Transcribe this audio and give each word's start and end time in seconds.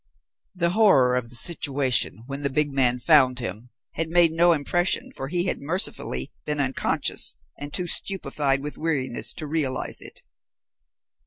The 0.55 0.71
horror 0.71 1.15
of 1.15 1.25
his 1.25 1.39
situation 1.43 2.23
when 2.25 2.41
the 2.41 2.49
big 2.49 2.73
man 2.73 2.97
found 2.97 3.37
him 3.37 3.69
had 3.93 4.09
made 4.09 4.31
no 4.31 4.51
impression, 4.51 5.11
for 5.11 5.27
he 5.27 5.43
had 5.45 5.61
mercifully 5.61 6.31
been 6.43 6.59
unconscious 6.59 7.37
and 7.59 7.71
too 7.71 7.85
stupefied 7.85 8.63
with 8.63 8.79
weariness 8.79 9.31
to 9.33 9.45
realize 9.45 10.01
it. 10.01 10.23